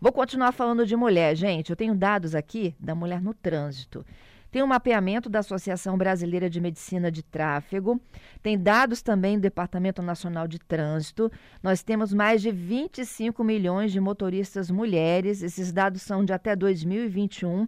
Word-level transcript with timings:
Vou 0.00 0.12
continuar 0.12 0.52
falando 0.52 0.86
de 0.86 0.96
mulher, 0.96 1.36
gente. 1.36 1.70
Eu 1.70 1.76
tenho 1.76 1.94
dados 1.94 2.34
aqui 2.34 2.74
da 2.78 2.94
mulher 2.94 3.20
no 3.20 3.34
trânsito. 3.34 4.04
Tem 4.52 4.62
um 4.62 4.66
mapeamento 4.66 5.30
da 5.30 5.38
Associação 5.38 5.96
Brasileira 5.96 6.50
de 6.50 6.60
Medicina 6.60 7.10
de 7.10 7.22
Tráfego, 7.22 7.98
tem 8.42 8.58
dados 8.58 9.00
também 9.00 9.38
do 9.38 9.40
Departamento 9.40 10.02
Nacional 10.02 10.46
de 10.46 10.58
Trânsito. 10.58 11.32
Nós 11.62 11.82
temos 11.82 12.12
mais 12.12 12.42
de 12.42 12.50
25 12.50 13.42
milhões 13.42 13.92
de 13.92 13.98
motoristas 13.98 14.70
mulheres, 14.70 15.42
esses 15.42 15.72
dados 15.72 16.02
são 16.02 16.22
de 16.22 16.34
até 16.34 16.54
2021. 16.54 17.66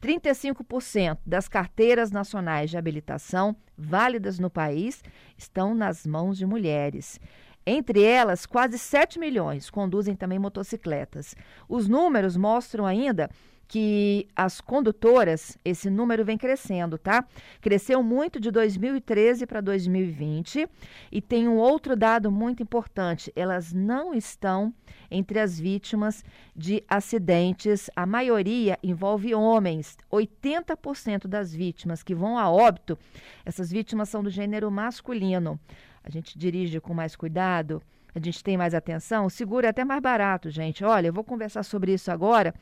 35% 0.00 1.18
das 1.24 1.48
carteiras 1.48 2.10
nacionais 2.10 2.70
de 2.70 2.78
habilitação 2.78 3.54
válidas 3.76 4.38
no 4.38 4.50
país 4.50 5.02
estão 5.36 5.74
nas 5.74 6.06
mãos 6.06 6.38
de 6.38 6.46
mulheres. 6.46 7.20
Entre 7.64 8.02
elas, 8.02 8.44
quase 8.44 8.78
7 8.78 9.18
milhões 9.18 9.70
conduzem 9.70 10.16
também 10.16 10.38
motocicletas. 10.38 11.34
Os 11.68 11.88
números 11.88 12.36
mostram 12.36 12.84
ainda 12.84 13.30
que 13.72 14.28
as 14.36 14.60
condutoras, 14.60 15.56
esse 15.64 15.88
número 15.88 16.26
vem 16.26 16.36
crescendo, 16.36 16.98
tá? 16.98 17.24
Cresceu 17.58 18.02
muito 18.02 18.38
de 18.38 18.50
2013 18.50 19.46
para 19.46 19.62
2020 19.62 20.68
e 21.10 21.22
tem 21.22 21.48
um 21.48 21.56
outro 21.56 21.96
dado 21.96 22.30
muito 22.30 22.62
importante: 22.62 23.32
elas 23.34 23.72
não 23.72 24.12
estão 24.12 24.74
entre 25.10 25.38
as 25.40 25.58
vítimas 25.58 26.22
de 26.54 26.84
acidentes. 26.86 27.88
A 27.96 28.04
maioria 28.04 28.78
envolve 28.82 29.34
homens. 29.34 29.96
80% 30.12 31.26
das 31.26 31.54
vítimas 31.54 32.02
que 32.02 32.14
vão 32.14 32.36
a 32.36 32.50
óbito, 32.50 32.98
essas 33.42 33.70
vítimas 33.70 34.10
são 34.10 34.22
do 34.22 34.28
gênero 34.28 34.70
masculino. 34.70 35.58
A 36.04 36.10
gente 36.10 36.38
dirige 36.38 36.80
com 36.80 36.92
mais 36.92 37.14
cuidado, 37.14 37.82
a 38.14 38.18
gente 38.18 38.42
tem 38.42 38.56
mais 38.56 38.74
atenção, 38.74 39.28
seguro 39.28 39.66
é 39.66 39.70
até 39.70 39.84
mais 39.84 40.00
barato, 40.00 40.50
gente. 40.50 40.84
Olha, 40.84 41.06
eu 41.08 41.12
vou 41.12 41.24
conversar 41.24 41.62
sobre 41.62 41.92
isso 41.94 42.10
agora 42.10 42.54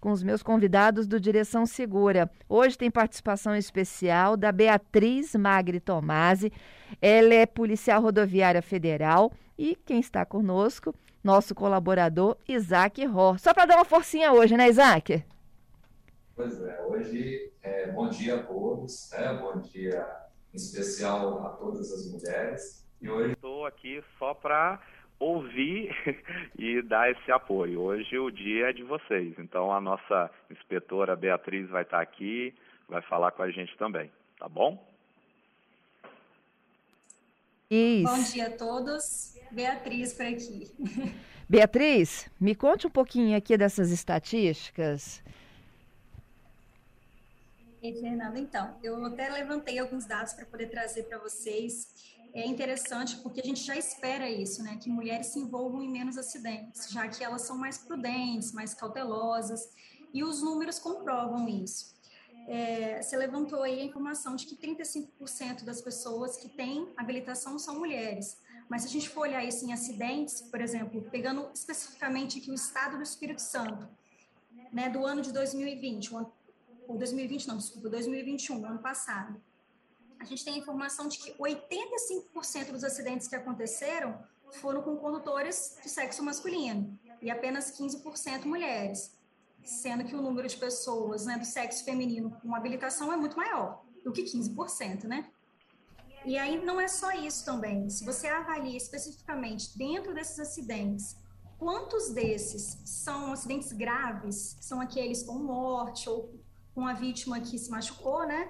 com 0.00 0.10
os 0.10 0.22
meus 0.22 0.42
convidados 0.42 1.06
do 1.06 1.20
Direção 1.20 1.66
Segura. 1.66 2.30
Hoje 2.48 2.76
tem 2.76 2.90
participação 2.90 3.54
especial 3.54 4.36
da 4.36 4.50
Beatriz 4.50 5.34
Magri 5.34 5.78
Tomasi. 5.78 6.52
Ela 7.00 7.34
é 7.34 7.46
policial 7.46 8.00
rodoviária 8.00 8.62
federal 8.62 9.30
e 9.58 9.76
quem 9.84 10.00
está 10.00 10.24
conosco, 10.24 10.94
nosso 11.22 11.54
colaborador 11.54 12.36
Isaac 12.48 13.04
Ró. 13.04 13.36
Só 13.36 13.52
para 13.52 13.66
dar 13.66 13.76
uma 13.76 13.84
forcinha 13.84 14.32
hoje, 14.32 14.56
né, 14.56 14.68
Isaac? 14.68 15.22
Pois 16.34 16.60
é, 16.62 16.80
hoje 16.86 17.52
é, 17.62 17.92
bom 17.92 18.08
dia 18.08 18.36
a 18.36 18.42
todos, 18.42 19.10
né? 19.12 19.34
bom 19.34 19.60
dia 19.60 20.06
em 20.52 20.56
especial 20.56 21.46
a 21.46 21.50
todas 21.50 21.92
as 21.92 22.10
mulheres. 22.10 22.86
E 23.00 23.08
hoje 23.08 23.32
estou 23.32 23.64
aqui 23.66 24.02
só 24.18 24.34
para 24.34 24.80
ouvir 25.18 25.90
e 26.58 26.82
dar 26.82 27.10
esse 27.10 27.30
apoio. 27.30 27.80
Hoje 27.80 28.18
o 28.18 28.30
dia 28.30 28.70
é 28.70 28.72
de 28.72 28.82
vocês, 28.82 29.34
então 29.38 29.72
a 29.72 29.80
nossa 29.80 30.30
inspetora 30.50 31.14
Beatriz 31.16 31.68
vai 31.68 31.82
estar 31.82 32.00
aqui, 32.00 32.54
vai 32.88 33.02
falar 33.02 33.30
com 33.32 33.42
a 33.42 33.50
gente 33.50 33.76
também, 33.76 34.10
tá 34.38 34.48
bom? 34.48 34.86
Isso. 37.70 38.12
Bom 38.12 38.22
dia 38.24 38.48
a 38.48 38.50
todos. 38.50 39.38
Beatriz 39.52 40.12
por 40.12 40.26
aqui. 40.26 40.70
Beatriz, 41.48 42.28
me 42.40 42.54
conte 42.54 42.86
um 42.86 42.90
pouquinho 42.90 43.36
aqui 43.36 43.56
dessas 43.56 43.90
estatísticas. 43.90 45.22
Ei, 47.82 47.94
Fernanda, 47.98 48.38
então, 48.38 48.76
eu 48.82 49.02
até 49.06 49.30
levantei 49.30 49.78
alguns 49.78 50.04
dados 50.04 50.34
para 50.34 50.44
poder 50.44 50.68
trazer 50.68 51.04
para 51.04 51.18
vocês 51.18 51.88
é 52.32 52.46
interessante 52.46 53.16
porque 53.18 53.40
a 53.40 53.44
gente 53.44 53.62
já 53.62 53.76
espera 53.76 54.30
isso, 54.30 54.62
né? 54.62 54.78
Que 54.80 54.88
mulheres 54.88 55.28
se 55.28 55.38
envolvam 55.38 55.82
em 55.82 55.88
menos 55.88 56.16
acidentes, 56.16 56.90
já 56.90 57.08
que 57.08 57.24
elas 57.24 57.42
são 57.42 57.56
mais 57.56 57.78
prudentes, 57.78 58.52
mais 58.52 58.74
cautelosas, 58.74 59.68
e 60.12 60.22
os 60.22 60.42
números 60.42 60.78
comprovam 60.78 61.48
isso. 61.48 61.94
É, 62.46 63.00
você 63.02 63.16
levantou 63.16 63.62
aí 63.62 63.80
a 63.80 63.84
informação 63.84 64.34
de 64.34 64.46
que 64.46 64.56
35% 64.56 65.64
das 65.64 65.80
pessoas 65.80 66.36
que 66.36 66.48
têm 66.48 66.88
habilitação 66.96 67.58
são 67.58 67.78
mulheres. 67.78 68.38
Mas 68.68 68.82
se 68.82 68.88
a 68.88 68.90
gente 68.90 69.08
for 69.08 69.22
olhar 69.22 69.44
isso 69.44 69.64
em 69.64 69.72
acidentes, 69.72 70.40
por 70.40 70.60
exemplo, 70.60 71.02
pegando 71.10 71.50
especificamente 71.52 72.38
aqui 72.38 72.50
o 72.50 72.54
estado 72.54 72.96
do 72.96 73.02
Espírito 73.02 73.42
Santo, 73.42 73.88
né, 74.72 74.88
do 74.88 75.04
ano 75.04 75.20
de 75.20 75.32
2020, 75.32 76.12
ou 76.90 76.98
2020 76.98 77.46
não, 77.46 77.56
desculpa, 77.56 77.88
2021, 77.88 78.66
ano 78.66 78.80
passado, 78.80 79.40
a 80.18 80.24
gente 80.24 80.44
tem 80.44 80.54
a 80.54 80.58
informação 80.58 81.06
de 81.06 81.18
que 81.18 81.32
85% 81.34 82.72
dos 82.72 82.82
acidentes 82.82 83.28
que 83.28 83.36
aconteceram 83.36 84.18
foram 84.54 84.82
com 84.82 84.96
condutores 84.96 85.78
de 85.82 85.88
sexo 85.88 86.22
masculino 86.22 86.98
e 87.22 87.30
apenas 87.30 87.70
15% 87.78 88.44
mulheres, 88.44 89.16
sendo 89.62 90.04
que 90.04 90.16
o 90.16 90.20
número 90.20 90.48
de 90.48 90.56
pessoas 90.56 91.26
né, 91.26 91.38
do 91.38 91.44
sexo 91.44 91.84
feminino 91.84 92.36
com 92.42 92.54
habilitação 92.56 93.12
é 93.12 93.16
muito 93.16 93.36
maior 93.36 93.84
do 94.04 94.10
que 94.10 94.24
15%, 94.24 95.04
né? 95.04 95.30
E 96.24 96.36
aí 96.36 96.62
não 96.62 96.80
é 96.80 96.88
só 96.88 97.12
isso 97.12 97.44
também. 97.44 97.88
Se 97.88 98.04
você 98.04 98.26
avalia 98.26 98.76
especificamente 98.76 99.78
dentro 99.78 100.12
desses 100.12 100.38
acidentes, 100.38 101.16
quantos 101.56 102.10
desses 102.10 102.78
são 102.84 103.32
acidentes 103.32 103.72
graves, 103.72 104.56
são 104.60 104.80
aqueles 104.80 105.22
com 105.22 105.34
morte 105.34 106.08
ou 106.08 106.39
com 106.80 106.86
a 106.86 106.94
vítima 106.94 107.38
que 107.40 107.58
se 107.58 107.70
machucou, 107.70 108.26
né? 108.26 108.48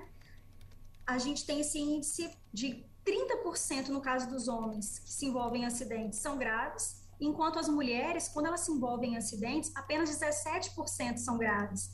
a 1.10 1.18
gente 1.18 1.44
tem 1.44 1.60
esse 1.60 1.76
índice 1.76 2.30
de 2.52 2.86
30% 3.04 3.88
no 3.88 4.00
caso 4.00 4.28
dos 4.30 4.46
homens 4.46 5.00
que 5.00 5.12
se 5.12 5.26
envolvem 5.26 5.62
em 5.62 5.66
acidentes 5.66 6.20
são 6.20 6.38
graves, 6.38 7.02
enquanto 7.20 7.58
as 7.58 7.68
mulheres, 7.68 8.28
quando 8.28 8.46
elas 8.46 8.60
se 8.60 8.70
envolvem 8.70 9.14
em 9.14 9.16
acidentes, 9.16 9.72
apenas 9.74 10.08
17% 10.08 11.16
são 11.16 11.36
graves. 11.36 11.90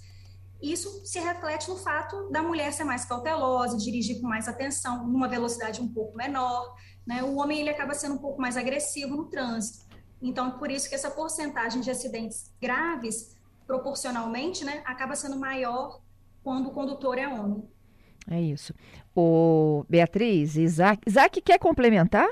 Isso 0.63 1.07
se 1.07 1.19
reflete 1.19 1.71
no 1.71 1.77
fato 1.77 2.29
da 2.31 2.43
mulher 2.43 2.75
ser 2.75 2.85
mais 2.85 3.07
cautelosa, 3.07 3.79
dirigir 3.79 4.21
com 4.21 4.29
mais 4.29 4.49
atenção, 4.49 5.07
numa 5.07 5.29
velocidade 5.29 5.81
um 5.81 5.89
pouco 5.89 6.15
menor. 6.15 6.75
Né? 7.07 7.23
O 7.23 7.37
homem 7.37 7.61
ele 7.61 7.71
acaba 7.71 7.95
sendo 7.95 8.17
um 8.17 8.19
pouco 8.19 8.39
mais 8.39 8.59
agressivo 8.59 9.17
no 9.17 9.31
trânsito. 9.31 9.87
Então, 10.21 10.59
por 10.59 10.71
isso 10.71 10.91
que 10.91 10.95
essa 10.95 11.11
porcentagem 11.11 11.81
de 11.81 11.91
acidentes 11.91 12.53
graves, 12.61 13.35
proporcionalmente, 13.67 14.63
né, 14.63 14.83
acaba 14.85 15.15
sendo 15.15 15.39
maior 15.39 16.01
quando 16.47 16.69
o 16.69 16.71
condutor 16.71 17.19
é 17.19 17.27
homem. 17.27 17.65
É 18.31 18.41
isso. 18.41 18.73
O 19.17 19.85
Beatriz, 19.91 20.55
Isaac, 20.55 21.03
Isaac 21.05 21.41
quer 21.41 21.59
complementar? 21.59 22.29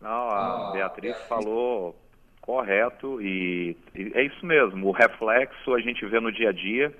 Não, 0.00 0.28
a 0.28 0.72
Beatriz 0.72 1.16
falou 1.28 1.94
correto 2.40 3.22
e, 3.22 3.76
e, 3.94 4.10
é 4.16 4.24
isso 4.24 4.44
mesmo. 4.44 4.88
O 4.88 4.90
reflexo 4.90 5.72
a 5.72 5.80
gente 5.80 6.04
vê 6.06 6.18
no 6.18 6.32
dia 6.32 6.48
a 6.48 6.52
dia, 6.52 6.92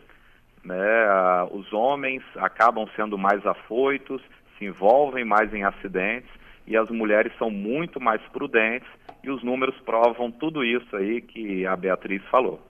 né? 0.65 1.49
Os 1.51 1.73
homens 1.73 2.23
acabam 2.37 2.87
sendo 2.95 3.19
mais 3.19 3.45
afoitos, 3.45 4.23
se 4.57 4.67
envolvem 4.67 5.25
mais 5.25 5.53
em 5.53 5.65
acidentes 5.65 6.31
e 6.65 6.77
as 6.77 6.89
mulheres 6.91 7.33
são 7.39 7.51
muito 7.51 8.01
mais 8.01 8.23
prudentes 8.29 8.89
e 9.25 9.31
os 9.31 9.43
números 9.43 9.75
provam 9.81 10.31
tudo 10.31 10.65
isso 10.65 10.95
aí 10.95 11.21
que 11.21 11.67
a 11.67 11.75
Beatriz 11.75 12.23
falou. 12.31 12.61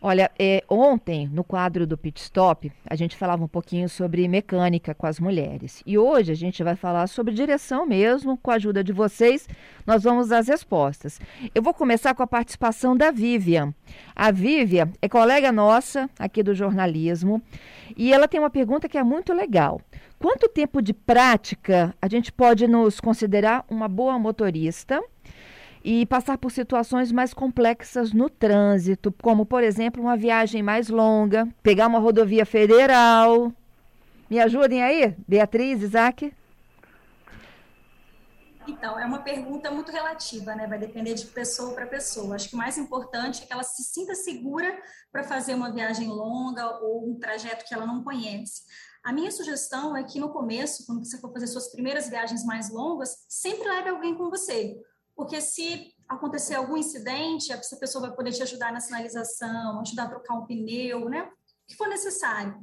Olha, 0.00 0.30
é, 0.38 0.62
ontem, 0.68 1.26
no 1.26 1.42
quadro 1.42 1.84
do 1.84 1.98
Pit 1.98 2.20
Stop, 2.20 2.70
a 2.88 2.94
gente 2.94 3.16
falava 3.16 3.42
um 3.42 3.48
pouquinho 3.48 3.88
sobre 3.88 4.28
mecânica 4.28 4.94
com 4.94 5.08
as 5.08 5.18
mulheres. 5.18 5.82
E 5.84 5.98
hoje 5.98 6.30
a 6.30 6.36
gente 6.36 6.62
vai 6.62 6.76
falar 6.76 7.08
sobre 7.08 7.34
direção 7.34 7.84
mesmo, 7.84 8.36
com 8.36 8.52
a 8.52 8.54
ajuda 8.54 8.84
de 8.84 8.92
vocês, 8.92 9.48
nós 9.84 10.04
vamos 10.04 10.30
às 10.30 10.46
respostas. 10.46 11.20
Eu 11.52 11.62
vou 11.62 11.74
começar 11.74 12.14
com 12.14 12.22
a 12.22 12.28
participação 12.28 12.96
da 12.96 13.10
Vivian. 13.10 13.74
A 14.14 14.30
Vivian 14.30 14.92
é 15.02 15.08
colega 15.08 15.50
nossa 15.50 16.08
aqui 16.16 16.44
do 16.44 16.54
jornalismo 16.54 17.42
e 17.96 18.12
ela 18.12 18.28
tem 18.28 18.38
uma 18.38 18.50
pergunta 18.50 18.88
que 18.88 18.98
é 18.98 19.02
muito 19.02 19.32
legal. 19.32 19.80
Quanto 20.16 20.48
tempo 20.48 20.80
de 20.80 20.94
prática 20.94 21.92
a 22.00 22.08
gente 22.08 22.30
pode 22.30 22.68
nos 22.68 23.00
considerar 23.00 23.64
uma 23.68 23.88
boa 23.88 24.16
motorista? 24.16 25.02
E 25.84 26.04
passar 26.06 26.38
por 26.38 26.50
situações 26.50 27.12
mais 27.12 27.32
complexas 27.32 28.12
no 28.12 28.28
trânsito, 28.28 29.12
como, 29.22 29.46
por 29.46 29.62
exemplo, 29.62 30.02
uma 30.02 30.16
viagem 30.16 30.62
mais 30.62 30.88
longa, 30.88 31.48
pegar 31.62 31.86
uma 31.86 31.98
rodovia 31.98 32.44
federal. 32.44 33.52
Me 34.28 34.38
ajudem 34.40 34.82
aí, 34.82 35.14
Beatriz, 35.26 35.82
Isaac? 35.82 36.34
Então, 38.66 39.00
é 39.00 39.06
uma 39.06 39.20
pergunta 39.20 39.70
muito 39.70 39.90
relativa, 39.90 40.54
né? 40.54 40.66
Vai 40.66 40.78
depender 40.78 41.14
de 41.14 41.24
pessoa 41.26 41.74
para 41.74 41.86
pessoa. 41.86 42.34
Acho 42.34 42.50
que 42.50 42.54
o 42.54 42.58
mais 42.58 42.76
importante 42.76 43.42
é 43.42 43.46
que 43.46 43.52
ela 43.52 43.62
se 43.62 43.82
sinta 43.82 44.14
segura 44.14 44.78
para 45.10 45.24
fazer 45.24 45.54
uma 45.54 45.72
viagem 45.72 46.08
longa 46.08 46.78
ou 46.80 47.08
um 47.08 47.18
trajeto 47.18 47.64
que 47.64 47.72
ela 47.72 47.86
não 47.86 48.04
conhece. 48.04 48.62
A 49.02 49.10
minha 49.10 49.30
sugestão 49.30 49.96
é 49.96 50.02
que 50.02 50.20
no 50.20 50.28
começo, 50.30 50.84
quando 50.84 51.02
você 51.02 51.18
for 51.18 51.32
fazer 51.32 51.46
suas 51.46 51.72
primeiras 51.72 52.10
viagens 52.10 52.44
mais 52.44 52.70
longas, 52.70 53.24
sempre 53.26 53.66
leve 53.66 53.88
alguém 53.88 54.14
com 54.14 54.28
você 54.28 54.76
porque 55.18 55.40
se 55.40 55.92
acontecer 56.08 56.54
algum 56.54 56.76
incidente, 56.76 57.52
essa 57.52 57.76
pessoa 57.76 58.06
vai 58.06 58.14
poder 58.16 58.30
te 58.30 58.40
ajudar 58.40 58.72
na 58.72 58.78
sinalização, 58.78 59.80
ajudar 59.80 60.04
a 60.04 60.08
trocar 60.10 60.34
um 60.34 60.46
pneu, 60.46 61.08
né? 61.08 61.22
O 61.24 61.66
que 61.66 61.74
for 61.76 61.88
necessário. 61.88 62.56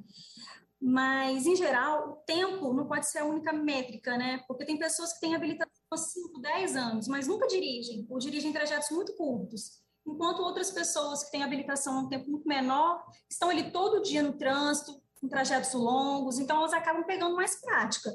Mas, 0.82 1.46
em 1.46 1.54
geral, 1.54 2.12
o 2.12 2.16
tempo 2.26 2.74
não 2.74 2.88
pode 2.88 3.08
ser 3.08 3.20
a 3.20 3.26
única 3.26 3.52
métrica, 3.52 4.18
né? 4.18 4.42
Porque 4.48 4.64
tem 4.64 4.80
pessoas 4.80 5.12
que 5.12 5.20
têm 5.20 5.36
habilitação 5.36 5.70
há 5.92 5.98
5, 5.98 6.40
10 6.40 6.76
anos, 6.78 7.08
mas 7.10 7.28
nunca 7.28 7.46
dirigem, 7.46 8.08
ou 8.10 8.20
dirigem 8.20 8.54
trajetos 8.54 8.90
muito 8.90 9.14
curtos. 9.18 9.84
enquanto 10.08 10.40
outras 10.40 10.72
pessoas 10.72 11.26
que 11.26 11.32
têm 11.32 11.44
habilitação 11.44 12.06
um 12.06 12.08
tempo 12.08 12.30
muito 12.30 12.48
menor 12.48 13.04
estão 13.30 13.50
ali 13.50 13.70
todo 13.70 14.02
dia 14.02 14.24
no 14.24 14.38
trânsito, 14.38 15.02
em 15.22 15.28
trajetos 15.28 15.74
longos, 15.74 16.40
então 16.40 16.58
elas 16.60 16.72
acabam 16.72 17.04
pegando 17.04 17.36
mais 17.36 17.60
prática. 17.60 18.12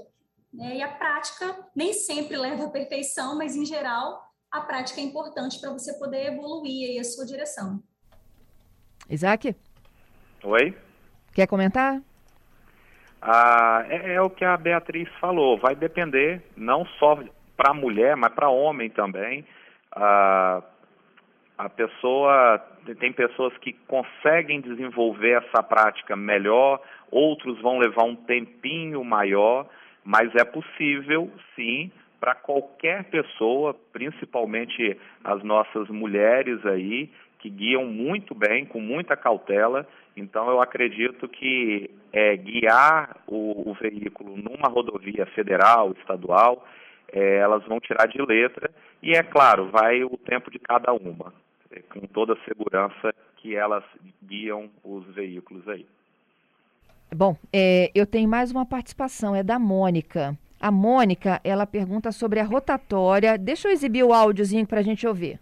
Né? 0.50 0.76
E 0.76 0.82
a 0.82 0.88
prática 0.88 1.68
nem 1.76 1.92
sempre 1.92 2.38
leva 2.38 2.64
à 2.64 2.70
perfeição, 2.70 3.36
mas 3.36 3.54
em 3.54 3.66
geral 3.66 4.29
a 4.50 4.60
prática 4.60 5.00
é 5.00 5.04
importante 5.04 5.60
para 5.60 5.70
você 5.70 5.96
poder 5.98 6.32
evoluir 6.32 6.90
aí 6.90 6.98
a 6.98 7.04
sua 7.04 7.24
direção. 7.24 7.80
Isaac? 9.08 9.54
Oi? 10.42 10.76
Quer 11.32 11.46
comentar? 11.46 12.00
Ah, 13.22 13.84
é, 13.88 14.14
é, 14.14 14.22
o 14.22 14.30
que 14.30 14.44
a 14.44 14.56
Beatriz 14.56 15.08
falou, 15.20 15.58
vai 15.58 15.76
depender 15.76 16.42
não 16.56 16.84
só 16.98 17.22
para 17.56 17.74
mulher, 17.74 18.16
mas 18.16 18.32
para 18.32 18.48
homem 18.48 18.90
também. 18.90 19.44
Ah, 19.92 20.62
a 21.58 21.68
pessoa 21.68 22.58
tem 22.98 23.12
pessoas 23.12 23.56
que 23.58 23.74
conseguem 23.86 24.60
desenvolver 24.60 25.42
essa 25.44 25.62
prática 25.62 26.16
melhor, 26.16 26.80
outros 27.10 27.60
vão 27.60 27.78
levar 27.78 28.04
um 28.04 28.16
tempinho 28.16 29.04
maior, 29.04 29.68
mas 30.02 30.34
é 30.34 30.44
possível, 30.44 31.30
sim, 31.54 31.92
para 32.20 32.34
qualquer 32.34 33.04
pessoa, 33.04 33.74
principalmente 33.92 34.96
as 35.24 35.42
nossas 35.42 35.88
mulheres 35.88 36.64
aí, 36.66 37.10
que 37.38 37.48
guiam 37.48 37.86
muito 37.86 38.34
bem, 38.34 38.66
com 38.66 38.80
muita 38.80 39.16
cautela. 39.16 39.88
Então, 40.14 40.50
eu 40.50 40.60
acredito 40.60 41.26
que 41.26 41.90
é, 42.12 42.36
guiar 42.36 43.16
o, 43.26 43.70
o, 43.70 43.74
veículo 43.74 44.36
numa 44.36 44.68
rodovia 44.68 45.24
federal, 45.26 45.92
estadual, 45.98 46.66
é, 47.10 47.38
elas 47.38 47.64
vão 47.64 47.80
tirar 47.80 48.06
de 48.06 48.20
letra. 48.20 48.70
E, 49.02 49.12
é 49.12 49.22
claro, 49.22 49.70
vai 49.70 50.04
o 50.04 50.18
tempo 50.18 50.50
de 50.50 50.58
cada 50.58 50.92
uma, 50.92 51.32
é, 51.70 51.80
com 51.80 52.00
toda 52.00 52.34
a 52.34 52.44
segurança 52.44 53.14
que 53.38 53.56
elas 53.56 53.84
guiam 54.22 54.68
os 54.84 55.06
veículos 55.14 55.66
aí. 55.66 55.86
Bom, 57.12 57.34
é, 57.52 57.90
eu 57.94 58.06
tenho 58.06 58.28
mais 58.28 58.52
uma 58.52 58.66
participação, 58.66 59.34
é 59.34 59.42
da 59.42 59.58
Mônica. 59.58 60.36
A 60.60 60.70
Mônica, 60.70 61.40
ela 61.42 61.66
pergunta 61.66 62.12
sobre 62.12 62.38
a 62.38 62.44
rotatória. 62.44 63.38
Deixa 63.38 63.66
eu 63.66 63.72
exibir 63.72 64.04
o 64.04 64.12
áudiozinho 64.12 64.66
para 64.66 64.80
a 64.80 64.82
gente 64.82 65.06
ouvir. 65.06 65.40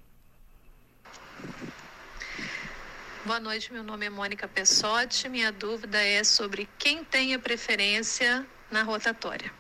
Boa 3.25 3.41
noite, 3.41 3.73
meu 3.73 3.83
nome 3.83 4.07
é 4.07 4.11
Mônica 4.11 4.47
Pessotti. 4.47 5.29
Minha 5.29 5.51
dúvida 5.51 5.99
é 5.99 6.23
sobre 6.23 6.69
quem 6.79 7.03
tem 7.03 7.35
a 7.35 7.39
preferência 7.39 8.47
na 8.71 8.85
rotatória. 8.85 9.51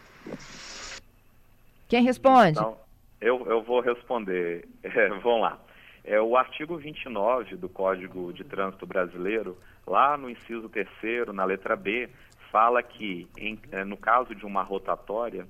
Quem 1.88 2.04
responde? 2.04 2.58
Então, 2.58 2.78
eu, 3.20 3.44
eu 3.48 3.60
vou 3.62 3.80
responder. 3.80 4.64
É, 4.84 5.08
vamos 5.08 5.40
lá. 5.40 5.58
É, 6.04 6.20
o 6.20 6.36
artigo 6.36 6.78
29 6.78 7.56
do 7.56 7.68
Código 7.68 8.32
de 8.32 8.42
Trânsito 8.44 8.86
Brasileiro, 8.86 9.58
lá 9.86 10.16
no 10.16 10.30
inciso 10.30 10.68
terceiro, 10.68 11.32
na 11.32 11.44
letra 11.44 11.76
B, 11.76 12.08
fala 12.50 12.82
que, 12.82 13.28
em, 13.36 13.58
é, 13.72 13.84
no 13.84 13.96
caso 13.96 14.34
de 14.34 14.44
uma 14.44 14.62
rotatória, 14.62 15.46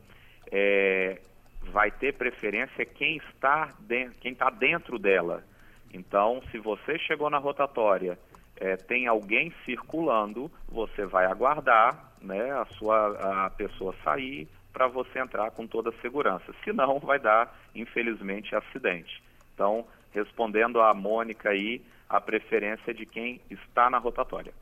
é, 0.51 1.21
vai 1.63 1.91
ter 1.91 2.15
preferência 2.15 2.85
quem 2.85 3.17
está, 3.17 3.75
de, 3.81 4.11
quem 4.21 4.33
está 4.33 4.51
dentro 4.51 4.99
dela. 4.99 5.45
Então, 5.93 6.43
se 6.51 6.59
você 6.59 6.99
chegou 6.99 7.31
na 7.31 7.39
rotatória, 7.39 8.19
é, 8.57 8.77
tem 8.77 9.07
alguém 9.07 9.53
circulando, 9.65 10.51
você 10.69 11.07
vai 11.07 11.27
aguardar 11.27 12.13
né, 12.21 12.51
a 12.53 12.65
sua 12.67 13.47
a 13.47 13.51
pessoa 13.51 13.95
sair 14.03 14.49
para 14.73 14.87
você 14.87 15.19
entrar 15.19 15.51
com 15.53 15.67
toda 15.67 15.91
a 15.91 16.01
segurança. 16.01 16.53
Senão, 16.65 16.99
vai 16.99 17.19
dar, 17.19 17.57
infelizmente, 17.75 18.55
acidente. 18.55 19.23
Então, 19.55 19.87
respondendo 20.13 20.81
a 20.81 20.93
Mônica 20.95 21.51
aí, 21.51 21.83
a 22.09 22.21
preferência 22.21 22.95
de 22.95 23.05
quem 23.05 23.41
está 23.51 23.91
na 23.91 23.99
rotatória. 23.99 24.53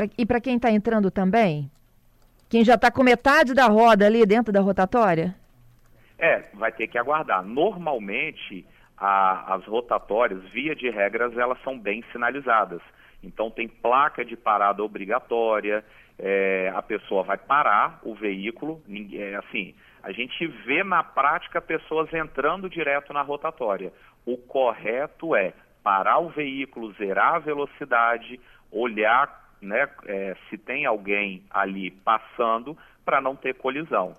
Pra, 0.00 0.08
e 0.16 0.24
para 0.24 0.40
quem 0.40 0.56
está 0.56 0.70
entrando 0.70 1.10
também? 1.10 1.70
Quem 2.48 2.64
já 2.64 2.74
está 2.74 2.90
com 2.90 3.02
metade 3.02 3.52
da 3.52 3.66
roda 3.66 4.06
ali 4.06 4.24
dentro 4.24 4.50
da 4.50 4.60
rotatória? 4.60 5.34
É, 6.18 6.44
vai 6.54 6.72
ter 6.72 6.86
que 6.86 6.96
aguardar. 6.96 7.44
Normalmente, 7.44 8.66
a, 8.96 9.54
as 9.54 9.64
rotatórias, 9.66 10.42
via 10.50 10.74
de 10.74 10.88
regras, 10.88 11.36
elas 11.36 11.60
são 11.62 11.78
bem 11.78 12.02
sinalizadas. 12.12 12.80
Então, 13.22 13.50
tem 13.50 13.68
placa 13.68 14.24
de 14.24 14.36
parada 14.36 14.82
obrigatória, 14.82 15.84
é, 16.18 16.72
a 16.74 16.80
pessoa 16.80 17.22
vai 17.22 17.36
parar 17.36 18.00
o 18.02 18.14
veículo, 18.14 18.82
é, 19.12 19.34
assim, 19.36 19.74
a 20.02 20.12
gente 20.12 20.46
vê 20.64 20.82
na 20.82 21.04
prática 21.04 21.60
pessoas 21.60 22.10
entrando 22.14 22.70
direto 22.70 23.12
na 23.12 23.20
rotatória. 23.20 23.92
O 24.24 24.38
correto 24.38 25.36
é 25.36 25.52
parar 25.82 26.20
o 26.20 26.30
veículo, 26.30 26.92
zerar 26.94 27.34
a 27.34 27.38
velocidade, 27.38 28.40
olhar 28.72 29.40
né, 29.60 29.88
é, 30.06 30.36
se 30.48 30.56
tem 30.58 30.86
alguém 30.86 31.42
ali 31.50 31.90
passando 31.90 32.76
para 33.04 33.20
não 33.20 33.36
ter 33.36 33.54
colisão. 33.54 34.16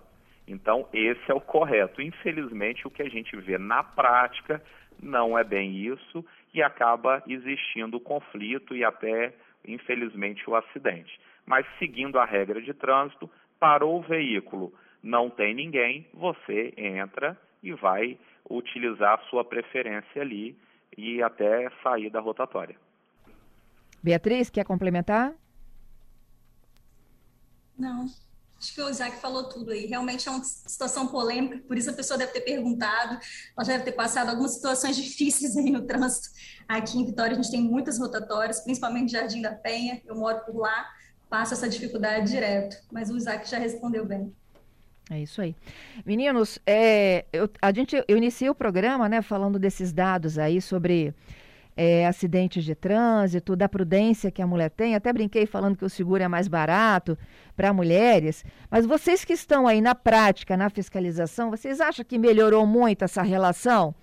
Então, 0.47 0.87
esse 0.93 1.31
é 1.31 1.33
o 1.33 1.41
correto. 1.41 2.01
Infelizmente, 2.01 2.85
o 2.87 2.91
que 2.91 3.01
a 3.01 3.09
gente 3.09 3.35
vê 3.37 3.57
na 3.57 3.83
prática 3.83 4.61
não 5.01 5.37
é 5.37 5.43
bem 5.43 5.75
isso 5.75 6.25
e 6.53 6.61
acaba 6.61 7.23
existindo 7.27 7.99
conflito 7.99 8.75
e 8.75 8.83
até, 8.83 9.33
infelizmente, 9.65 10.47
o 10.49 10.55
acidente. 10.55 11.19
Mas, 11.45 11.65
seguindo 11.79 12.19
a 12.19 12.25
regra 12.25 12.61
de 12.61 12.73
trânsito, 12.73 13.29
parou 13.59 13.99
o 13.99 14.01
veículo, 14.01 14.73
não 15.01 15.29
tem 15.29 15.53
ninguém, 15.53 16.05
você 16.13 16.73
entra 16.77 17.37
e 17.63 17.71
vai 17.73 18.17
utilizar 18.49 19.19
a 19.19 19.23
sua 19.29 19.43
preferência 19.43 20.21
ali 20.21 20.55
e 20.97 21.21
até 21.23 21.69
sair 21.81 22.09
da 22.09 22.19
rotatória. 22.19 22.75
Beatriz, 24.03 24.49
quer 24.49 24.63
complementar? 24.63 25.33
Não. 27.77 28.07
Acho 28.61 28.75
que 28.75 28.81
o 28.81 28.89
Isaac 28.89 29.17
falou 29.17 29.45
tudo 29.49 29.71
aí. 29.71 29.87
Realmente 29.87 30.27
é 30.27 30.31
uma 30.31 30.43
situação 30.43 31.07
polêmica, 31.07 31.57
por 31.67 31.75
isso 31.77 31.89
a 31.89 31.93
pessoa 31.93 32.15
deve 32.15 32.31
ter 32.31 32.41
perguntado. 32.41 33.19
Ela 33.57 33.65
já 33.65 33.71
deve 33.73 33.85
ter 33.85 33.93
passado 33.93 34.29
algumas 34.29 34.51
situações 34.51 34.95
difíceis 35.01 35.57
aí 35.57 35.71
no 35.71 35.81
trânsito. 35.81 36.29
Aqui 36.67 36.99
em 36.99 37.05
Vitória 37.05 37.33
a 37.33 37.35
gente 37.35 37.49
tem 37.49 37.61
muitas 37.61 37.97
rotatórias, 37.97 38.59
principalmente 38.59 39.13
Jardim 39.13 39.41
da 39.41 39.51
Penha. 39.51 39.99
Eu 40.05 40.15
moro 40.15 40.45
por 40.45 40.55
lá, 40.55 40.87
passo 41.27 41.55
essa 41.55 41.67
dificuldade 41.67 42.29
direto. 42.29 42.77
Mas 42.91 43.09
o 43.09 43.17
Isaac 43.17 43.49
já 43.49 43.57
respondeu 43.57 44.05
bem. 44.05 44.31
É 45.09 45.19
isso 45.19 45.41
aí. 45.41 45.55
Meninos, 46.05 46.59
é, 46.65 47.25
eu, 47.33 47.49
a 47.61 47.73
gente, 47.73 48.01
eu 48.07 48.15
iniciei 48.15 48.49
o 48.49 48.55
programa 48.55 49.09
né, 49.09 49.23
falando 49.23 49.57
desses 49.57 49.91
dados 49.91 50.37
aí 50.37 50.61
sobre 50.61 51.13
é, 51.75 52.05
acidentes 52.05 52.63
de 52.63 52.75
trânsito, 52.75 53.55
da 53.55 53.67
prudência 53.69 54.31
que 54.31 54.41
a 54.41 54.47
mulher 54.47 54.69
tem. 54.69 54.95
Até 54.95 55.11
brinquei 55.11 55.45
falando 55.45 55.77
que 55.77 55.85
o 55.85 55.89
seguro 55.89 56.23
é 56.23 56.27
mais 56.27 56.47
barato 56.47 57.17
para 57.55 57.73
mulheres. 57.73 58.43
Mas 58.69 58.85
vocês 58.85 59.23
que 59.23 59.33
estão 59.33 59.67
aí 59.67 59.81
na 59.81 59.95
prática, 59.95 60.57
na 60.57 60.69
fiscalização, 60.69 61.49
vocês 61.49 61.79
acham 61.79 62.05
que 62.05 62.17
melhorou 62.17 62.65
muito 62.65 63.03
essa 63.03 63.21
relação 63.21 63.95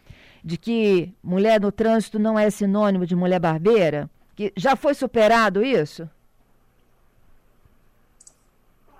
de 0.42 0.56
que 0.56 1.14
mulher 1.22 1.60
no 1.60 1.72
trânsito 1.72 2.18
não 2.18 2.38
é 2.38 2.48
sinônimo 2.50 3.06
de 3.06 3.16
mulher 3.16 3.40
barbeira? 3.40 4.08
Que 4.34 4.52
já 4.56 4.76
foi 4.76 4.94
superado 4.94 5.64
isso? 5.64 6.08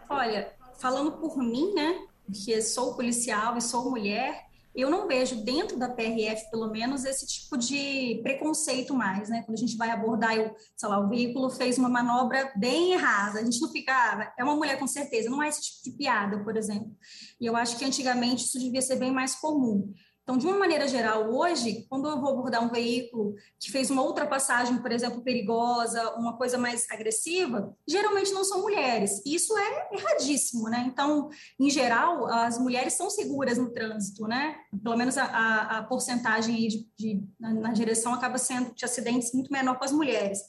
Olha, 0.08 0.50
falando 0.78 1.12
por 1.12 1.36
mim, 1.36 1.74
né, 1.74 2.00
que 2.32 2.60
sou 2.62 2.94
policial 2.94 3.56
e 3.56 3.60
sou 3.60 3.90
mulher, 3.90 4.47
eu 4.80 4.90
não 4.90 5.08
vejo 5.08 5.42
dentro 5.42 5.76
da 5.76 5.88
PRF, 5.88 6.50
pelo 6.50 6.70
menos, 6.70 7.04
esse 7.04 7.26
tipo 7.26 7.56
de 7.56 8.20
preconceito 8.22 8.94
mais, 8.94 9.28
né? 9.28 9.42
Quando 9.42 9.56
a 9.56 9.60
gente 9.60 9.76
vai 9.76 9.90
abordar, 9.90 10.36
eu, 10.36 10.54
sei 10.76 10.88
lá, 10.88 11.00
o 11.00 11.08
veículo 11.08 11.50
fez 11.50 11.78
uma 11.78 11.88
manobra 11.88 12.52
bem 12.56 12.92
errada, 12.92 13.40
a 13.40 13.44
gente 13.44 13.60
não 13.60 13.70
fica, 13.70 13.92
ah, 13.92 14.32
é 14.38 14.44
uma 14.44 14.54
mulher 14.54 14.78
com 14.78 14.86
certeza, 14.86 15.28
não 15.28 15.42
é 15.42 15.48
esse 15.48 15.62
tipo 15.62 15.90
de 15.90 15.96
piada, 15.96 16.44
por 16.44 16.56
exemplo. 16.56 16.94
E 17.40 17.46
eu 17.46 17.56
acho 17.56 17.76
que 17.76 17.84
antigamente 17.84 18.44
isso 18.44 18.58
devia 18.58 18.80
ser 18.80 18.96
bem 18.96 19.10
mais 19.10 19.34
comum. 19.34 19.92
Então, 20.28 20.36
de 20.36 20.46
uma 20.46 20.58
maneira 20.58 20.86
geral, 20.86 21.34
hoje, 21.34 21.86
quando 21.88 22.06
eu 22.06 22.20
vou 22.20 22.28
abordar 22.28 22.62
um 22.62 22.68
veículo 22.68 23.34
que 23.58 23.70
fez 23.70 23.88
uma 23.88 24.02
ultrapassagem, 24.02 24.76
por 24.76 24.92
exemplo, 24.92 25.22
perigosa, 25.22 26.16
uma 26.16 26.36
coisa 26.36 26.58
mais 26.58 26.86
agressiva, 26.90 27.74
geralmente 27.88 28.30
não 28.32 28.44
são 28.44 28.60
mulheres. 28.60 29.22
Isso 29.24 29.56
é 29.56 29.88
erradíssimo, 29.90 30.68
né? 30.68 30.84
Então, 30.86 31.30
em 31.58 31.70
geral, 31.70 32.26
as 32.26 32.58
mulheres 32.58 32.92
são 32.92 33.08
seguras 33.08 33.56
no 33.56 33.72
trânsito, 33.72 34.26
né? 34.26 34.54
Pelo 34.82 34.98
menos 34.98 35.16
a, 35.16 35.24
a, 35.24 35.78
a 35.78 35.82
porcentagem 35.84 36.56
de, 36.68 36.86
de 36.98 37.24
na, 37.40 37.54
na 37.54 37.72
direção 37.72 38.12
acaba 38.12 38.36
sendo 38.36 38.74
de 38.74 38.84
acidentes 38.84 39.32
muito 39.32 39.50
menor 39.50 39.78
com 39.78 39.84
as 39.86 39.92
mulheres. 39.92 40.40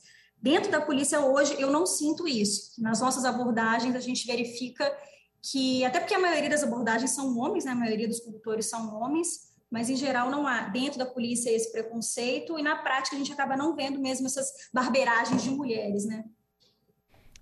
Dentro 0.41 0.69
da 0.69 0.81
polícia 0.81 1.21
hoje, 1.21 1.55
eu 1.57 1.71
não 1.71 1.85
sinto 1.85 2.27
isso. 2.27 2.73
Nas 2.81 2.99
nossas 2.99 3.23
abordagens, 3.23 3.95
a 3.95 4.01
gente 4.01 4.27
verifica 4.27 4.93
que, 5.41 5.85
até 5.85 6.01
porque 6.01 6.13
a 6.13 6.19
maioria 6.19 6.49
das 6.49 6.63
abordagens 6.63 7.11
são 7.11 7.37
homens, 7.37 7.63
né? 7.63 7.71
a 7.71 7.75
maioria 7.75 8.09
dos 8.09 8.19
condutores 8.19 8.69
são 8.69 8.93
homens, 8.93 9.48
mas 9.69 9.89
em 9.89 9.95
geral 9.95 10.29
não 10.29 10.47
há 10.47 10.61
dentro 10.61 10.97
da 10.97 11.05
polícia 11.05 11.49
esse 11.49 11.71
preconceito 11.71 12.57
e 12.57 12.63
na 12.63 12.77
prática 12.77 13.15
a 13.15 13.19
gente 13.19 13.31
acaba 13.31 13.55
não 13.55 13.75
vendo 13.75 13.99
mesmo 13.99 14.25
essas 14.25 14.69
barbeiragens 14.73 15.43
de 15.43 15.49
mulheres, 15.51 16.05
né? 16.05 16.25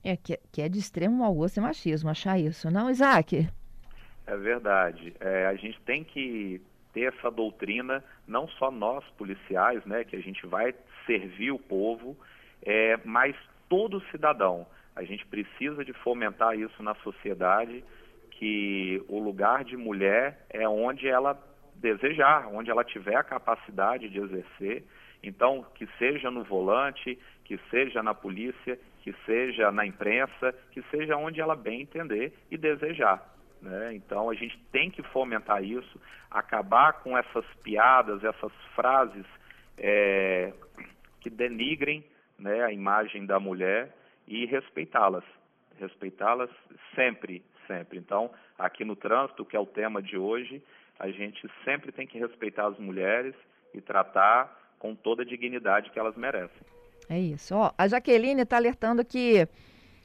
É 0.04 0.16
que, 0.16 0.40
que 0.52 0.62
é 0.62 0.70
de 0.70 0.80
extremo 0.80 1.18
mau 1.18 1.34
gosto 1.34 1.58
e 1.58 1.62
machismo 1.62 2.10
achar 2.10 2.40
isso, 2.40 2.70
não, 2.70 2.90
Isaac? 2.90 3.50
É 4.26 4.38
verdade. 4.38 5.16
É, 5.20 5.48
a 5.48 5.56
gente 5.56 5.80
tem 5.82 6.04
que 6.04 6.62
ter 6.94 7.14
essa 7.14 7.30
doutrina, 7.30 8.04
não 8.28 8.48
só 8.48 8.72
nós 8.72 9.04
policiais, 9.18 9.86
né, 9.86 10.04
que 10.04 10.16
a 10.16 10.22
gente 10.22 10.46
vai 10.46 10.74
servir 11.06 11.52
o 11.52 11.60
povo, 11.60 12.18
é, 12.62 12.98
mas 13.06 13.36
todo 13.70 14.04
cidadão. 14.12 14.66
A 14.96 15.04
gente 15.04 15.26
precisa 15.28 15.86
de 15.86 15.94
fomentar 15.94 16.58
isso 16.58 16.82
na 16.82 16.96
sociedade, 16.96 17.84
que 18.32 19.04
o 19.08 19.20
lugar 19.20 19.64
de 19.64 19.78
mulher 19.78 20.46
é 20.50 20.68
onde 20.68 21.08
ela 21.08 21.34
desejar, 21.78 22.48
onde 22.48 22.70
ela 22.70 22.84
tiver 22.84 23.16
a 23.16 23.24
capacidade 23.24 24.10
de 24.10 24.20
exercer. 24.20 24.84
Então, 25.24 25.66
que 25.76 25.88
seja 25.98 26.30
no 26.30 26.44
volante, 26.44 27.18
que 27.44 27.58
seja 27.70 28.04
na 28.04 28.14
polícia, 28.14 28.80
que 29.02 29.14
seja 29.26 29.72
na 29.72 29.86
imprensa, 29.86 30.54
que 30.72 30.82
seja 30.92 31.16
onde 31.16 31.42
ela 31.42 31.56
bem 31.56 31.82
entender 31.82 32.34
e 32.52 32.58
desejar. 32.58 33.24
Né? 33.62 33.96
Então, 33.96 34.30
a 34.30 34.36
gente 34.36 34.58
tem 34.72 34.92
que 34.92 35.02
fomentar 35.02 35.64
isso, 35.64 36.00
acabar 36.30 36.94
com 37.02 37.18
essas 37.18 37.46
piadas, 37.64 38.24
essas 38.24 38.52
frases 38.76 39.26
é, 39.78 40.54
que 41.22 41.30
denigrem 41.30 42.04
né, 42.38 42.64
a 42.64 42.72
imagem 42.72 43.26
da 43.26 43.40
mulher 43.40 43.96
e 44.28 44.46
respeitá-las. 44.46 45.24
Respeitá-las 45.80 46.50
sempre, 46.96 47.44
sempre. 47.66 47.98
Então, 47.98 48.32
aqui 48.58 48.84
no 48.84 48.96
trânsito, 48.96 49.46
que 49.46 49.56
é 49.56 49.60
o 49.60 49.66
tema 49.66 50.02
de 50.02 50.18
hoje, 50.18 50.62
a 51.00 51.10
gente 51.10 51.48
sempre 51.64 51.92
tem 51.92 52.08
que 52.08 52.18
respeitar 52.18 52.68
as 52.68 52.78
mulheres 52.78 53.36
e 53.74 53.82
tratar 53.82 54.56
com 54.80 54.96
toda 54.96 55.24
a 55.24 55.26
dignidade 55.26 55.90
que 55.92 56.00
elas 56.00 56.16
merecem. 56.16 56.62
É 57.10 57.20
isso. 57.20 57.56
Ó, 57.56 57.72
a 57.78 57.88
Jaqueline 57.88 58.42
está 58.42 58.58
alertando 58.58 59.04
que 59.04 59.48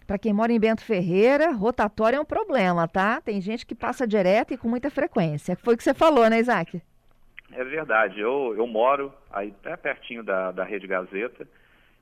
para 0.07 0.19
quem 0.19 0.33
mora 0.33 0.53
em 0.53 0.61
Bento 0.61 0.85
Ferreira, 0.85 1.53
rotatório 1.53 2.17
é 2.17 2.21
um 2.21 2.25
problema, 2.25 2.87
tá? 2.87 3.21
Tem 3.21 3.41
gente 3.41 3.65
que 3.65 3.75
passa 3.75 4.07
direto 4.07 4.53
e 4.53 4.59
com 4.59 4.69
muita 4.69 4.91
frequência. 4.91 5.57
Foi 5.57 5.75
o 5.75 5.77
que 5.77 5.83
você 5.83 5.95
falou, 5.95 6.29
né, 6.29 6.39
Isaac? 6.39 6.83
É 7.53 7.65
verdade. 7.65 8.21
Eu, 8.21 8.55
eu 8.57 8.67
moro 8.67 9.13
aí 9.31 9.55
até 9.63 9.77
pertinho 9.77 10.23
da, 10.23 10.53
da 10.53 10.65
Rede 10.65 10.87
Gazeta 10.87 11.47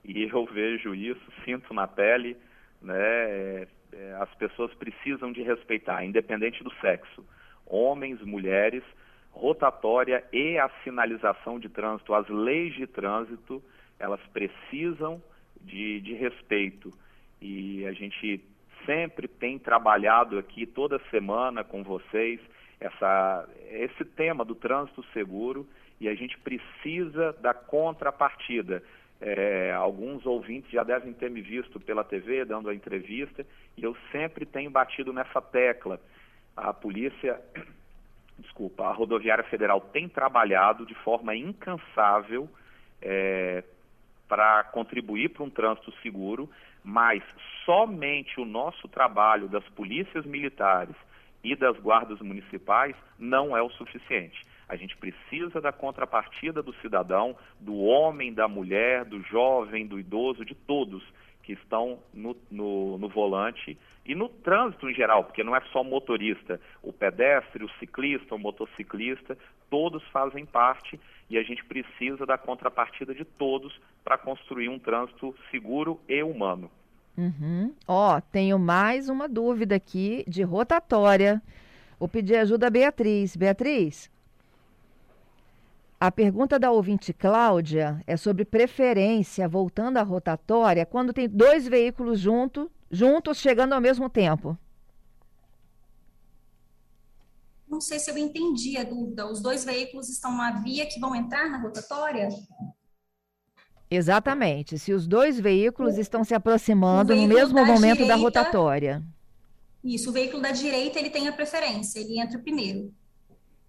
e 0.05 0.23
eu 0.23 0.45
vejo 0.47 0.95
isso, 0.95 1.21
sinto 1.45 1.73
na 1.75 1.87
pele, 1.87 2.37
né? 2.81 2.99
É, 2.99 3.67
é, 3.93 4.17
as 4.21 4.33
pessoas 4.35 4.73
precisam 4.75 5.33
de 5.33 5.43
respeitar, 5.43 6.05
independente 6.05 6.63
do 6.63 6.73
sexo. 6.81 7.25
Homens, 7.71 8.21
mulheres, 8.23 8.83
rotatória 9.31 10.25
e 10.33 10.59
a 10.59 10.69
sinalização 10.83 11.59
de 11.59 11.69
trânsito, 11.69 12.13
as 12.13 12.29
leis 12.29 12.75
de 12.75 12.87
trânsito, 12.87 13.63
elas 13.99 14.21
precisam 14.33 15.23
de, 15.61 16.01
de 16.01 16.15
respeito. 16.15 16.93
E 17.41 17.87
a 17.87 17.93
gente 17.93 18.43
sempre 18.85 19.29
tem 19.29 19.59
trabalhado 19.59 20.39
aqui 20.39 20.67
toda 20.67 21.01
semana 21.11 21.63
com 21.63 21.83
vocês 21.83 22.41
essa, 22.81 23.49
esse 23.71 24.05
tema 24.05 24.45
do 24.45 24.55
trânsito 24.55 25.05
seguro 25.13 25.67
e 26.01 26.09
a 26.09 26.15
gente 26.15 26.39
precisa 26.39 27.33
da 27.41 27.53
contrapartida. 27.53 28.83
É, 29.21 29.71
alguns 29.73 30.25
ouvintes 30.25 30.71
já 30.71 30.83
devem 30.83 31.13
ter 31.13 31.31
me 31.31 31.43
visto 31.43 31.79
pela 31.79 32.03
TV 32.03 32.43
dando 32.47 32.71
a 32.71 32.75
entrevista 32.75 33.47
e 33.77 33.85
eu 33.85 33.95
sempre 34.11 34.47
tenho 34.47 34.71
batido 34.71 35.13
nessa 35.13 35.43
tecla. 35.43 36.01
A 36.57 36.73
polícia, 36.73 37.41
desculpa, 38.39 38.85
a 38.85 38.93
rodoviária 38.93 39.45
federal 39.45 39.81
tem 39.81 40.09
trabalhado 40.09 40.87
de 40.87 40.95
forma 40.95 41.35
incansável 41.35 42.49
é, 43.03 43.65
para 44.29 44.65
contribuir 44.65 45.31
para 45.31 45.43
um 45.43 45.51
trânsito 45.51 45.93
seguro, 46.03 46.49
mas 46.85 47.23
somente 47.65 48.41
o 48.41 48.45
nosso 48.45 48.89
trabalho 48.89 49.49
das 49.49 49.65
polícias 49.71 50.25
militares 50.25 50.95
e 51.43 51.57
das 51.57 51.77
guardas 51.79 52.21
municipais 52.21 52.95
não 53.19 53.57
é 53.57 53.63
o 53.63 53.71
suficiente. 53.71 54.45
A 54.69 54.77
gente 54.77 54.97
precisa 54.97 55.61
da 55.61 55.73
contrapartida 55.73 56.63
do 56.63 56.73
cidadão, 56.75 57.37
do 57.59 57.77
homem, 57.77 58.33
da 58.33 58.47
mulher, 58.47 59.05
do 59.05 59.21
jovem, 59.23 59.87
do 59.87 59.99
idoso, 59.99 60.45
de 60.45 60.55
todos 60.55 61.03
que 61.43 61.53
estão 61.53 61.99
no, 62.13 62.37
no, 62.51 62.99
no, 62.99 63.09
volante 63.09 63.77
e 64.05 64.15
no 64.15 64.29
trânsito 64.29 64.89
em 64.89 64.95
geral, 64.95 65.25
porque 65.25 65.43
não 65.43 65.57
é 65.57 65.61
só 65.73 65.83
motorista, 65.83 66.61
o 66.83 66.93
pedestre, 66.93 67.65
o 67.65 67.71
ciclista, 67.79 68.35
o 68.35 68.39
motociclista, 68.39 69.37
todos 69.69 70.03
fazem 70.09 70.45
parte 70.45 70.99
e 71.29 71.39
a 71.39 71.43
gente 71.43 71.65
precisa 71.65 72.27
da 72.27 72.37
contrapartida 72.37 73.15
de 73.15 73.25
todos 73.25 73.81
para 74.03 74.19
construir 74.19 74.69
um 74.69 74.79
trânsito 74.79 75.35
seguro 75.51 76.01
e 76.09 76.23
humano. 76.23 76.71
Uhum. 77.17 77.75
Ó, 77.87 78.21
tenho 78.21 78.59
mais 78.59 79.09
uma 79.09 79.29
dúvida 79.29 79.77
aqui 79.77 80.25
de 80.27 80.43
rotatória. 80.43 81.41
Vou 81.99 82.09
pedir 82.09 82.37
ajuda 82.37 82.67
a 82.67 82.71
Beatriz. 82.71 83.37
Beatriz, 83.37 84.11
a 86.01 86.11
pergunta 86.11 86.59
da 86.59 86.71
ouvinte 86.71 87.13
Cláudia 87.13 88.03
é 88.07 88.17
sobre 88.17 88.43
preferência, 88.43 89.47
voltando 89.47 89.99
à 89.99 90.03
rotatória, 90.03 90.87
quando 90.87 91.13
tem 91.13 91.29
dois 91.29 91.69
veículos 91.69 92.19
junto, 92.19 92.71
juntos 92.91 93.37
chegando 93.37 93.75
ao 93.75 93.83
mesmo 93.83 94.09
tempo. 94.09 94.57
Não 97.69 97.83
sei 97.83 97.99
se 97.99 98.11
eu 98.11 98.17
entendi 98.17 98.79
a 98.79 98.83
dúvida. 98.83 99.31
Os 99.31 99.43
dois 99.43 99.63
veículos 99.63 100.09
estão 100.09 100.35
na 100.35 100.63
via 100.63 100.87
que 100.87 100.99
vão 100.99 101.15
entrar 101.15 101.51
na 101.51 101.59
rotatória? 101.61 102.31
Exatamente. 103.91 104.79
Se 104.79 104.95
os 104.95 105.07
dois 105.07 105.39
veículos 105.39 105.99
estão 105.99 106.25
se 106.25 106.35
aproximando 106.35 107.15
no 107.15 107.29
mesmo 107.29 107.57
da 107.57 107.65
momento 107.65 107.99
direita, 107.99 108.07
da 108.07 108.17
rotatória. 108.17 109.03
Isso, 109.85 110.09
o 110.09 110.13
veículo 110.13 110.43
da 110.43 110.51
direita 110.51 110.99
ele 110.99 111.11
tem 111.11 111.29
a 111.29 111.33
preferência, 111.33 112.01
ele 112.01 112.19
entra 112.19 112.39
primeiro. 112.39 112.93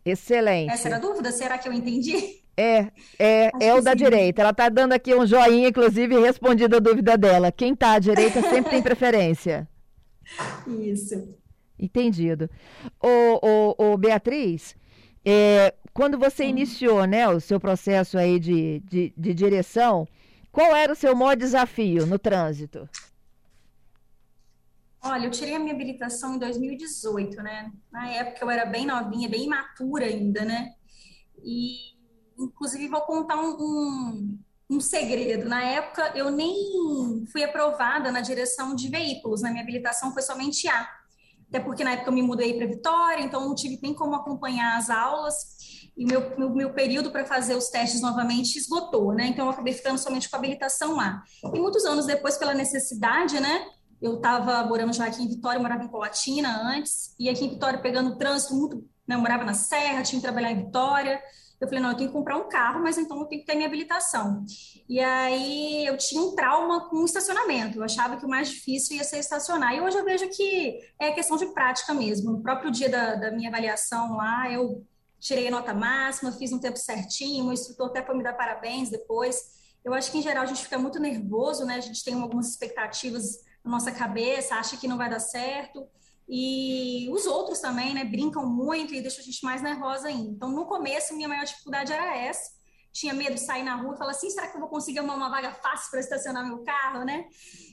Excelente. 0.05 0.71
Essa 0.71 0.87
era 0.87 0.97
a 0.97 0.99
dúvida? 0.99 1.31
Será 1.31 1.57
que 1.57 1.67
eu 1.67 1.73
entendi? 1.73 2.41
É, 2.57 2.91
é, 3.19 3.51
é 3.61 3.73
o 3.73 3.81
da 3.81 3.91
sim. 3.91 3.97
direita. 3.97 4.41
Ela 4.41 4.51
está 4.51 4.69
dando 4.69 4.93
aqui 4.93 5.13
um 5.13 5.25
joinha, 5.25 5.69
inclusive, 5.69 6.19
respondido 6.19 6.75
a 6.75 6.79
dúvida 6.79 7.17
dela. 7.17 7.51
Quem 7.51 7.73
está 7.73 7.93
à 7.93 7.99
direita 7.99 8.41
sempre 8.41 8.71
tem 8.71 8.81
preferência. 8.83 9.67
Isso. 10.67 11.35
Entendido. 11.77 12.49
Ô, 12.99 13.39
ô, 13.41 13.91
ô 13.93 13.97
Beatriz, 13.97 14.75
é, 15.25 15.73
quando 15.93 16.17
você 16.17 16.45
iniciou 16.45 17.05
né, 17.05 17.27
o 17.27 17.39
seu 17.39 17.59
processo 17.59 18.17
aí 18.17 18.39
de, 18.39 18.79
de, 18.85 19.13
de 19.17 19.33
direção, 19.33 20.07
qual 20.51 20.75
era 20.75 20.93
o 20.93 20.95
seu 20.95 21.15
maior 21.15 21.35
desafio 21.35 22.05
no 22.05 22.19
trânsito? 22.19 22.87
Olha, 25.03 25.25
eu 25.25 25.31
tirei 25.31 25.55
a 25.55 25.59
minha 25.59 25.73
habilitação 25.73 26.35
em 26.35 26.39
2018, 26.39 27.37
né? 27.41 27.71
Na 27.91 28.07
época 28.09 28.45
eu 28.45 28.49
era 28.51 28.65
bem 28.65 28.85
novinha, 28.85 29.27
bem 29.27 29.45
imatura 29.45 30.05
ainda, 30.05 30.45
né? 30.45 30.73
E, 31.43 31.95
inclusive, 32.37 32.87
vou 32.87 33.01
contar 33.01 33.35
um, 33.37 33.57
um, 33.59 34.39
um, 34.69 34.79
segredo. 34.79 35.49
Na 35.49 35.63
época, 35.63 36.11
eu 36.15 36.29
nem 36.29 37.25
fui 37.31 37.43
aprovada 37.43 38.11
na 38.11 38.21
direção 38.21 38.75
de 38.75 38.89
veículos, 38.89 39.41
na 39.41 39.49
minha 39.49 39.63
habilitação 39.63 40.13
foi 40.13 40.21
somente 40.21 40.67
A. 40.67 40.87
Até 41.49 41.59
porque 41.59 41.83
na 41.83 41.93
época 41.93 42.09
eu 42.09 42.13
me 42.13 42.21
mudei 42.21 42.53
para 42.53 42.67
Vitória, 42.67 43.23
então 43.23 43.41
não 43.41 43.55
tive 43.55 43.77
nem 43.81 43.93
como 43.93 44.15
acompanhar 44.15 44.77
as 44.77 44.89
aulas 44.89 45.35
e 45.97 46.05
meu, 46.05 46.37
meu, 46.37 46.49
meu 46.49 46.73
período 46.73 47.11
para 47.11 47.25
fazer 47.25 47.55
os 47.55 47.67
testes 47.67 48.01
novamente 48.01 48.57
esgotou, 48.57 49.13
né? 49.13 49.27
Então 49.27 49.45
eu 49.45 49.51
acabei 49.51 49.73
ficando 49.73 49.97
somente 49.97 50.29
com 50.29 50.35
a 50.35 50.39
habilitação 50.39 50.99
A. 50.99 51.21
E 51.53 51.59
muitos 51.59 51.83
anos 51.85 52.05
depois, 52.05 52.37
pela 52.37 52.53
necessidade, 52.53 53.39
né? 53.39 53.65
Eu 54.01 54.15
estava 54.15 54.63
morando 54.63 54.93
já 54.93 55.05
aqui 55.05 55.21
em 55.21 55.27
Vitória, 55.27 55.59
morava 55.59 55.83
em 55.83 55.87
Colatina 55.87 56.61
antes, 56.63 57.13
e 57.19 57.29
aqui 57.29 57.45
em 57.45 57.49
Vitória 57.49 57.79
pegando 57.79 58.17
trânsito 58.17 58.55
muito, 58.55 58.77
né? 59.07 59.15
Eu 59.15 59.19
morava 59.19 59.43
na 59.43 59.53
Serra, 59.53 60.01
tinha 60.01 60.19
que 60.19 60.25
trabalhar 60.25 60.51
em 60.51 60.65
Vitória. 60.65 61.21
Eu 61.59 61.67
falei, 61.67 61.83
não, 61.83 61.91
eu 61.91 61.95
tenho 61.95 62.09
que 62.09 62.15
comprar 62.15 62.37
um 62.37 62.49
carro, 62.49 62.81
mas 62.81 62.97
então 62.97 63.19
eu 63.19 63.25
tenho 63.25 63.41
que 63.41 63.47
ter 63.47 63.53
minha 63.53 63.67
habilitação. 63.67 64.43
E 64.89 64.99
aí 64.99 65.85
eu 65.85 65.95
tinha 65.95 66.19
um 66.19 66.33
trauma 66.33 66.89
com 66.89 66.97
o 66.97 67.05
estacionamento. 67.05 67.77
Eu 67.77 67.83
achava 67.83 68.17
que 68.17 68.25
o 68.25 68.29
mais 68.29 68.49
difícil 68.49 68.97
ia 68.97 69.03
ser 69.03 69.19
estacionar. 69.19 69.75
E 69.75 69.79
hoje 69.79 69.95
eu 69.95 70.03
vejo 70.03 70.27
que 70.29 70.79
é 70.99 71.11
questão 71.11 71.37
de 71.37 71.45
prática 71.53 71.93
mesmo. 71.93 72.31
No 72.31 72.41
próprio 72.41 72.71
dia 72.71 72.89
da, 72.89 73.13
da 73.13 73.31
minha 73.31 73.49
avaliação 73.49 74.17
lá, 74.17 74.51
eu 74.51 74.83
tirei 75.19 75.49
a 75.49 75.51
nota 75.51 75.71
máxima, 75.71 76.31
fiz 76.31 76.51
um 76.51 76.57
tempo 76.57 76.77
certinho, 76.77 77.45
o 77.45 77.53
instrutor 77.53 77.89
até 77.89 78.03
foi 78.03 78.17
me 78.17 78.23
dar 78.23 78.33
parabéns 78.33 78.89
depois. 78.89 79.39
Eu 79.85 79.93
acho 79.93 80.11
que, 80.11 80.17
em 80.17 80.21
geral, 80.23 80.43
a 80.43 80.47
gente 80.47 80.63
fica 80.63 80.79
muito 80.79 80.99
nervoso, 80.99 81.63
né? 81.63 81.75
A 81.75 81.79
gente 81.79 82.03
tem 82.03 82.19
algumas 82.19 82.49
expectativas 82.49 83.37
na 83.63 83.71
nossa 83.71 83.91
cabeça, 83.91 84.55
acha 84.55 84.77
que 84.77 84.87
não 84.87 84.97
vai 84.97 85.09
dar 85.09 85.19
certo. 85.19 85.87
E 86.27 87.09
os 87.11 87.25
outros 87.25 87.59
também, 87.59 87.93
né, 87.93 88.05
brincam 88.05 88.45
muito 88.45 88.93
e 88.93 89.01
deixam 89.01 89.19
a 89.19 89.25
gente 89.25 89.43
mais 89.43 89.61
nervosa 89.61 90.07
ainda. 90.07 90.31
Então, 90.31 90.49
no 90.49 90.65
começo, 90.65 91.13
minha 91.13 91.27
maior 91.27 91.43
dificuldade 91.43 91.91
era 91.91 92.15
essa. 92.15 92.51
Tinha 92.93 93.13
medo 93.13 93.35
de 93.35 93.41
sair 93.41 93.63
na 93.63 93.75
rua 93.75 93.95
e 93.95 93.97
falar 93.97 94.11
assim: 94.11 94.29
será 94.29 94.47
que 94.47 94.55
eu 94.55 94.59
vou 94.59 94.69
conseguir 94.69 94.99
uma, 94.99 95.15
uma 95.15 95.29
vaga 95.29 95.53
fácil 95.53 95.89
para 95.91 95.99
estacionar 95.99 96.45
meu 96.45 96.63
carro, 96.63 97.05
né? 97.05 97.25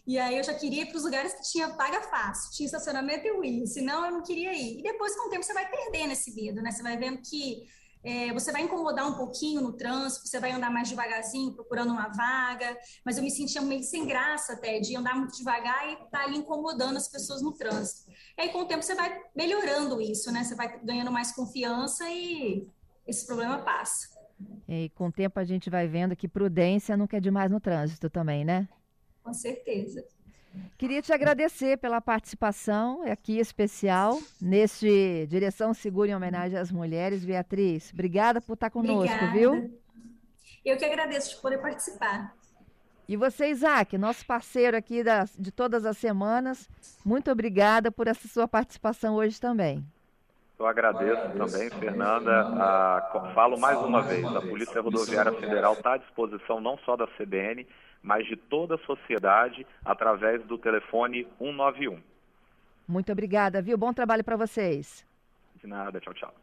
E 0.07 0.19
aí 0.19 0.37
eu 0.37 0.45
já 0.45 0.55
queria 0.55 0.83
ir 0.83 0.87
para 0.87 0.97
os 0.97 1.05
lugares 1.05 1.35
que 1.35 1.43
tinha 1.43 1.69
vaga 1.69 2.03
fácil, 2.03 2.53
tinha 2.53 2.67
estacionamento 2.67 3.27
e 3.27 3.29
eu 3.29 3.67
senão 3.67 4.05
eu 4.05 4.13
não 4.13 4.23
queria 4.23 4.53
ir. 4.53 4.79
E 4.79 4.83
depois, 4.83 5.17
com 5.17 5.27
o 5.27 5.31
tempo, 5.31 5.43
você 5.45 5.53
vai 5.53 5.69
perdendo 5.69 6.13
esse 6.13 6.35
medo, 6.35 6.63
né? 6.63 6.71
Você 6.71 6.83
vai 6.83 6.97
vendo 6.97 7.21
que 7.21 7.63
é, 8.09 8.33
você 8.33 8.51
vai 8.51 8.63
incomodar 8.63 9.07
um 9.07 9.19
pouquinho 9.19 9.61
no 9.61 9.75
trânsito, 9.75 10.27
você 10.27 10.41
vai 10.41 10.51
andar 10.51 10.71
mais 10.71 10.89
devagarzinho 10.89 11.53
procurando 11.53 11.91
uma 11.91 12.09
vaga, 12.09 12.75
mas 13.05 13.19
eu 13.19 13.23
me 13.23 13.31
sentia 13.31 13.61
meio 13.61 13.83
sem 13.83 14.07
graça 14.07 14.55
até 14.55 14.81
de 14.81 14.97
andar 14.97 15.15
muito 15.15 15.37
devagar 15.37 15.91
e 15.91 15.93
estar 15.93 16.07
tá 16.07 16.25
ali 16.25 16.39
incomodando 16.39 16.97
as 16.97 17.07
pessoas 17.07 17.43
no 17.43 17.53
trânsito. 17.53 18.11
E 18.39 18.41
aí, 18.41 18.49
com 18.49 18.61
o 18.61 18.65
tempo, 18.65 18.83
você 18.83 18.95
vai 18.95 19.21
melhorando 19.37 20.01
isso, 20.01 20.33
né? 20.33 20.43
Você 20.43 20.55
vai 20.55 20.81
ganhando 20.83 21.13
mais 21.13 21.33
confiança 21.33 22.09
e 22.09 22.67
esse 23.07 23.27
problema 23.27 23.59
passa. 23.59 24.09
E 24.67 24.89
com 24.95 25.09
o 25.09 25.13
tempo 25.13 25.39
a 25.39 25.45
gente 25.45 25.69
vai 25.69 25.87
vendo 25.87 26.17
que 26.17 26.27
prudência 26.27 26.97
nunca 26.97 27.19
é 27.19 27.21
demais 27.21 27.51
no 27.51 27.61
trânsito 27.61 28.09
também, 28.09 28.43
né? 28.43 28.67
Com 29.23 29.35
certeza. 29.35 30.03
Queria 30.77 31.03
te 31.03 31.13
agradecer 31.13 31.77
pela 31.79 32.01
participação 32.01 33.03
aqui 33.11 33.39
especial 33.39 34.19
neste 34.41 35.27
Direção 35.27 35.75
Segura 35.75 36.11
em 36.11 36.15
homenagem 36.15 36.59
às 36.59 36.71
mulheres. 36.71 37.25
Beatriz, 37.25 37.91
obrigada 37.93 38.41
por 38.41 38.55
estar 38.55 38.71
conosco, 38.71 39.15
obrigada. 39.15 39.33
viu? 39.33 39.81
Eu 40.65 40.77
que 40.77 40.85
agradeço 40.85 41.37
de 41.37 41.43
poder 41.43 41.59
participar. 41.59 42.35
E 43.09 43.17
você, 43.17 43.49
Isaac, 43.49 43.97
nosso 43.97 44.27
parceiro 44.27 44.77
aqui 44.77 45.03
das, 45.03 45.35
de 45.39 45.51
todas 45.51 45.87
as 45.87 45.97
semanas, 45.97 46.69
muito 47.05 47.31
obrigada 47.31 47.91
por 47.91 48.07
essa 48.07 48.29
sua 48.29 48.47
participação 48.47 49.15
hoje 49.15 49.41
também. 49.41 49.83
Eu 50.59 50.67
agradeço 50.67 51.31
também, 51.39 51.71
Fernanda. 51.71 52.41
A, 52.41 53.31
falo 53.33 53.59
mais 53.59 53.79
uma 53.79 54.03
vez, 54.03 54.27
a 54.27 54.41
Polícia 54.41 54.83
Rodoviária 54.83 55.33
Federal 55.33 55.73
está 55.75 55.95
à 55.95 55.97
disposição 55.97 56.61
não 56.61 56.77
só 56.79 56.97
da 56.97 57.07
CBN, 57.07 57.67
mas 58.03 58.27
de 58.27 58.37
toda 58.37 58.77
a 58.77 58.79
sociedade 58.79 59.67
através 59.85 60.43
do 60.45 60.59
telefone 60.59 61.27
191. 61.39 62.01
Muito 62.87 63.13
obrigada, 63.13 63.61
viu? 63.61 63.77
Bom 63.77 63.93
trabalho 63.93 64.25
para 64.25 64.37
vocês. 64.37 65.07
De 65.57 65.67
nada, 65.67 66.01
tchau, 66.01 66.15
tchau. 66.15 66.35